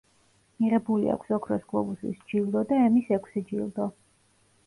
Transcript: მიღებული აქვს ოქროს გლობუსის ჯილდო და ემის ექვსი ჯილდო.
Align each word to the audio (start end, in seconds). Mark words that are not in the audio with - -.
მიღებული 0.61 1.09
აქვს 1.15 1.33
ოქროს 1.35 1.67
გლობუსის 1.73 2.23
ჯილდო 2.31 2.63
და 2.71 2.79
ემის 2.87 3.11
ექვსი 3.19 3.47
ჯილდო. 3.51 3.91